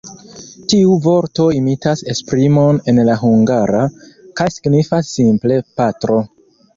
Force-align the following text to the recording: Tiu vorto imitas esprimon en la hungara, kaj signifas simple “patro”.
Tiu 0.71 0.93
vorto 1.07 1.43
imitas 1.57 1.99
esprimon 2.13 2.79
en 2.91 3.01
la 3.09 3.17
hungara, 3.25 3.83
kaj 4.41 4.47
signifas 4.55 5.13
simple 5.19 5.59
“patro”. 5.81 6.19